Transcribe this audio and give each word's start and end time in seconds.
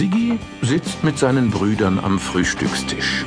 Sigi 0.00 0.38
sitzt 0.62 1.04
mit 1.04 1.18
seinen 1.18 1.50
Brüdern 1.50 2.00
am 2.02 2.18
Frühstückstisch. 2.18 3.26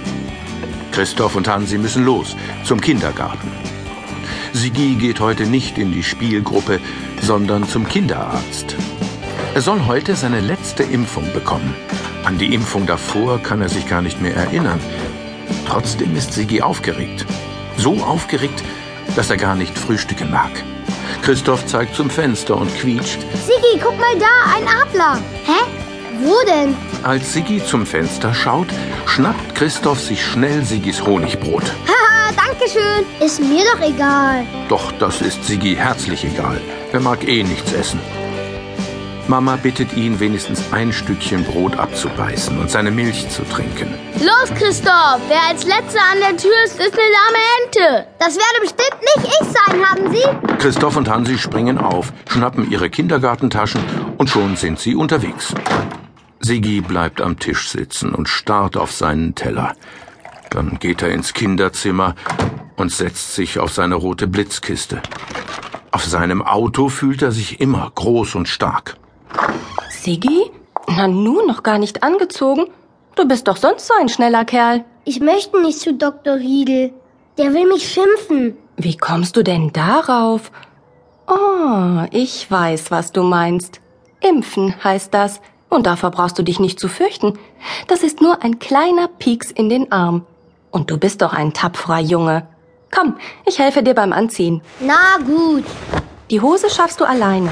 Christoph 0.92 1.36
und 1.36 1.48
Hansi 1.48 1.78
müssen 1.78 2.04
los 2.04 2.36
zum 2.64 2.82
Kindergarten. 2.82 3.52
Sigi 4.54 4.96
geht 4.96 5.20
heute 5.20 5.46
nicht 5.46 5.78
in 5.78 5.92
die 5.92 6.02
Spielgruppe, 6.02 6.80
sondern 7.22 7.68
zum 7.68 7.88
Kinderarzt. 7.88 8.76
Er 9.54 9.62
soll 9.62 9.86
heute 9.86 10.16
seine 10.16 10.40
letzte 10.40 10.82
Impfung 10.82 11.32
bekommen. 11.32 11.76
An 12.24 12.40
die 12.40 12.56
Impfung 12.56 12.88
davor 12.88 13.38
kann 13.38 13.62
er 13.62 13.70
sich 13.70 13.88
gar 13.88 14.02
nicht 14.02 14.20
mehr 14.20 14.36
erinnern. 14.36 14.80
Trotzdem 15.68 16.16
ist 16.16 16.34
Sigi 16.34 16.64
aufgeregt. 16.64 17.28
So 17.78 17.98
aufgeregt, 17.98 18.64
dass 19.16 19.30
er 19.30 19.38
gar 19.38 19.54
nicht 19.54 19.78
frühstücken 19.78 20.32
mag. 20.32 20.50
Christoph 21.22 21.68
zeigt 21.68 21.94
zum 21.94 22.10
Fenster 22.10 22.58
und 22.58 22.76
quietscht. 22.76 23.22
Sigi, 23.46 23.80
guck 23.80 24.00
mal 24.00 24.18
da, 24.18 24.56
ein 24.58 24.68
Adler. 24.68 25.22
Hä? 25.46 25.84
Wo 26.22 26.36
denn? 26.46 26.76
Als 27.04 27.34
Sigi 27.34 27.64
zum 27.66 27.86
Fenster 27.86 28.34
schaut, 28.34 28.68
schnappt 29.06 29.56
Christoph 29.56 30.00
sich 30.00 30.24
schnell 30.26 30.64
Sigis 30.64 31.02
Honigbrot. 31.06 31.64
Haha, 31.64 32.32
danke 32.36 32.70
schön. 32.70 33.26
Ist 33.26 33.40
mir 33.40 33.64
doch 33.74 33.82
egal. 33.82 34.46
Doch 34.70 34.92
das 35.00 35.22
ist 35.22 35.44
Sigi 35.46 35.76
herzlich 35.76 36.24
egal. 36.24 36.62
Er 36.92 37.00
mag 37.00 37.28
eh 37.28 37.44
nichts 37.44 37.74
essen. 37.74 38.00
Mama 39.28 39.56
bittet 39.56 39.96
ihn, 39.96 40.20
wenigstens 40.20 40.62
ein 40.72 40.92
Stückchen 40.92 41.46
Brot 41.46 41.78
abzubeißen 41.78 42.60
und 42.60 42.70
seine 42.70 42.92
Milch 42.92 43.30
zu 43.30 43.44
trinken. 43.44 43.94
Los, 44.20 44.54
Christoph! 44.58 45.22
Wer 45.30 45.42
als 45.50 45.66
letzter 45.66 46.02
an 46.12 46.20
der 46.20 46.36
Tür 46.36 46.52
ist, 46.66 46.78
ist 46.78 46.94
eine 46.94 47.10
lahme 47.10 47.38
Ente. 47.64 48.08
Das 48.20 48.36
werde 48.36 48.62
bestimmt 48.62 49.00
nicht 49.02 49.34
ich 49.40 49.48
sein, 49.48 49.86
haben 49.86 50.14
Sie? 50.14 50.58
Christoph 50.58 50.98
und 50.98 51.10
Hansi 51.10 51.38
springen 51.38 51.78
auf, 51.78 52.12
schnappen 52.28 52.70
ihre 52.70 52.90
Kindergartentaschen 52.90 53.82
und 54.18 54.30
schon 54.30 54.58
sind 54.58 54.80
sie 54.80 54.96
unterwegs. 54.96 55.54
Sigi 56.46 56.82
bleibt 56.82 57.22
am 57.22 57.40
Tisch 57.40 57.70
sitzen 57.70 58.14
und 58.14 58.28
starrt 58.28 58.76
auf 58.76 58.92
seinen 58.92 59.34
Teller. 59.34 59.76
Dann 60.50 60.78
geht 60.78 61.02
er 61.02 61.10
ins 61.12 61.34
Kinderzimmer 61.34 62.16
und 62.76 62.92
setzt 62.92 63.34
sich 63.34 63.60
auf 63.60 63.72
seine 63.72 63.96
rote 63.96 64.28
Blitzkiste. 64.28 65.02
Auf 65.92 66.04
seinem 66.04 66.42
Auto 66.42 66.90
fühlt 66.90 67.22
er 67.22 67.32
sich 67.32 67.62
immer 67.62 67.90
groß 67.96 68.36
und 68.36 68.50
stark. 68.50 68.98
Siggi? 69.90 70.52
Na 70.88 71.08
nun, 71.08 71.48
noch 71.48 71.64
gar 71.64 71.78
nicht 71.78 72.04
angezogen. 72.04 72.66
Du 73.16 73.26
bist 73.26 73.48
doch 73.48 73.58
sonst 73.58 73.88
so 73.88 73.94
ein 74.02 74.10
schneller 74.10 74.44
Kerl. 74.44 74.84
Ich 75.06 75.22
möchte 75.22 75.62
nicht 75.62 75.80
zu 75.80 75.94
Dr. 75.94 76.36
Riedel. 76.36 76.92
Der 77.38 77.54
will 77.54 77.68
mich 77.68 77.88
schimpfen. 77.88 78.58
Wie 78.76 78.98
kommst 78.98 79.38
du 79.38 79.44
denn 79.44 79.72
darauf? 79.72 80.52
Oh, 81.28 82.04
ich 82.12 82.52
weiß, 82.52 82.92
was 82.92 83.14
du 83.14 83.24
meinst. 83.24 83.80
Impfen 84.20 84.76
heißt 84.84 85.14
das. 85.14 85.40
Und 85.74 85.88
davor 85.88 86.12
brauchst 86.12 86.38
du 86.38 86.44
dich 86.44 86.60
nicht 86.60 86.80
zu 86.80 86.88
fürchten. 86.88 87.34
Das 87.88 88.04
ist 88.04 88.22
nur 88.22 88.44
ein 88.44 88.60
kleiner 88.60 89.08
Pieks 89.08 89.50
in 89.50 89.70
den 89.70 89.92
Arm. 89.92 90.24
Und 90.70 90.92
du 90.92 91.00
bist 91.00 91.24
doch 91.24 91.34
ein 91.34 91.52
tapferer 91.52 92.00
Junge. 92.00 92.46
Komm, 92.92 93.18
ich 93.48 93.58
helfe 93.58 93.82
dir 93.82 93.96
beim 93.96 94.14
Anziehen. 94.14 94.62
Na 94.80 95.18
gut. 95.26 95.64
Die 96.30 96.42
Hose 96.42 96.70
schaffst 96.70 97.00
du 97.00 97.06
alleine. 97.06 97.50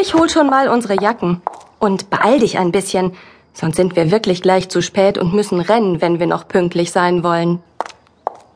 Ich 0.00 0.14
hol 0.14 0.30
schon 0.30 0.48
mal 0.48 0.68
unsere 0.68 1.02
Jacken. 1.02 1.42
Und 1.80 2.08
beeil 2.08 2.38
dich 2.38 2.56
ein 2.56 2.70
bisschen, 2.70 3.16
sonst 3.52 3.74
sind 3.74 3.96
wir 3.96 4.12
wirklich 4.12 4.42
gleich 4.42 4.68
zu 4.68 4.80
spät 4.80 5.18
und 5.18 5.34
müssen 5.34 5.60
rennen, 5.60 6.00
wenn 6.00 6.20
wir 6.20 6.28
noch 6.28 6.46
pünktlich 6.46 6.92
sein 6.92 7.24
wollen. 7.24 7.60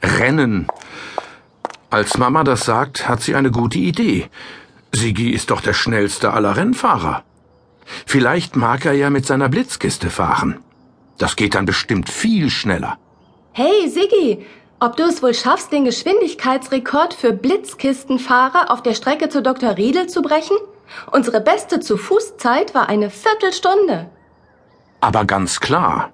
Rennen. 0.05 0.69
Als 1.91 2.17
Mama 2.17 2.45
das 2.45 2.65
sagt, 2.65 3.09
hat 3.09 3.23
sie 3.23 3.35
eine 3.35 3.51
gute 3.51 3.79
Idee. 3.79 4.29
Sigi 4.93 5.31
ist 5.31 5.51
doch 5.51 5.63
der 5.63 5.73
schnellste 5.73 6.33
aller 6.33 6.57
Rennfahrer. 6.57 7.25
Vielleicht 8.07 8.57
mag 8.57 8.85
er 8.85 8.93
ja 8.93 9.11
mit 9.11 9.27
seiner 9.27 9.49
Blitzkiste 9.49 10.11
fahren. 10.11 10.61
Das 11.19 11.37
geht 11.37 11.55
dann 11.55 11.67
bestimmt 11.67 12.09
viel 12.09 12.51
schneller. 12.51 12.99
Hey, 13.53 13.89
Siggi, 13.89 14.45
ob 14.81 14.97
du 14.97 15.05
es 15.05 15.23
wohl 15.23 15.35
schaffst, 15.35 15.73
den 15.73 15.85
Geschwindigkeitsrekord 15.85 17.15
für 17.15 17.33
Blitzkistenfahrer 17.33 18.71
auf 18.71 18.83
der 18.83 18.95
Strecke 18.95 19.29
zu 19.29 19.43
Dr. 19.43 19.77
Riedel 19.77 20.09
zu 20.09 20.23
brechen? 20.23 20.57
Unsere 21.11 21.41
beste 21.41 21.81
zu 21.81 21.97
Fußzeit 21.97 22.75
war 22.75 22.89
eine 22.89 23.11
Viertelstunde. 23.11 24.11
Aber 25.01 25.25
ganz 25.25 25.61
klar. 25.61 26.13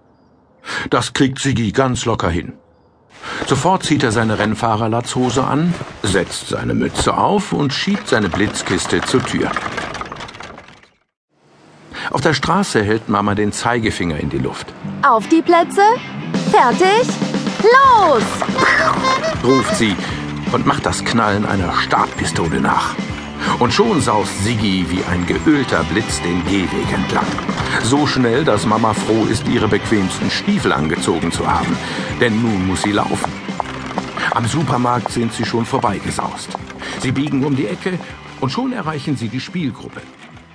Das 0.91 1.13
kriegt 1.13 1.39
Sigi 1.39 1.73
ganz 1.73 2.05
locker 2.05 2.29
hin. 2.29 2.53
Sofort 3.47 3.85
zieht 3.85 4.03
er 4.03 4.13
seine 4.13 4.39
Rennfahrerlatzhose 4.39 5.45
an, 5.45 5.75
setzt 6.03 6.49
seine 6.49 6.75
Mütze 6.75 7.17
auf 7.17 7.53
und 7.53 7.73
schiebt 7.73 8.09
seine 8.09 8.29
Blitzkiste 8.29 9.01
zur 9.01 9.25
Tür. 9.25 9.51
Auf 12.11 12.21
der 12.21 12.35
Straße 12.35 12.83
hält 12.83 13.09
Mama 13.09 13.37
den 13.37 13.53
Zeigefinger 13.53 14.19
in 14.19 14.31
die 14.31 14.39
Luft. 14.39 14.67
Auf 15.03 15.29
die 15.29 15.43
Plätze, 15.43 15.83
fertig, 16.51 17.07
los! 17.63 18.23
ruft 19.45 19.77
sie 19.77 19.95
und 20.53 20.67
macht 20.67 20.85
das 20.85 21.05
Knallen 21.05 21.47
einer 21.47 21.73
Startpistole 21.73 22.61
nach. 22.61 22.97
Und 23.61 23.73
schon 23.73 24.01
saust 24.01 24.45
Siggi 24.45 24.87
wie 24.89 25.05
ein 25.05 25.25
geölter 25.25 25.85
Blitz 25.85 26.21
den 26.23 26.45
Gehweg 26.47 26.93
entlang. 26.93 27.27
So 27.83 28.07
schnell, 28.07 28.45
dass 28.45 28.67
Mama 28.67 28.93
froh 28.93 29.27
ist, 29.31 29.47
ihre 29.49 29.69
bequemsten 29.69 30.31
Stiefel 30.31 30.73
angezogen 30.73 31.31
zu 31.31 31.47
haben. 31.47 31.77
Denn 32.21 32.43
nun 32.43 32.67
muss 32.67 32.83
sie 32.83 32.93
laufen. 32.93 33.33
Am 34.33 34.47
Supermarkt 34.47 35.13
sind 35.13 35.33
sie 35.33 35.45
schon 35.45 35.65
vorbeigesaust. 35.65 36.51
Sie 37.01 37.13
biegen 37.13 37.45
um 37.45 37.55
die 37.55 37.67
Ecke 37.67 37.99
und 38.41 38.51
schon 38.51 38.73
erreichen 38.73 39.17
sie 39.17 39.29
die 39.29 39.41
Spielgruppe. 39.41 40.03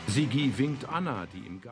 Sigi 0.07 0.53
winkt 0.57 0.88
Anna, 0.88 1.25
die 1.33 1.45
im 1.45 1.59
Garten 1.59 1.66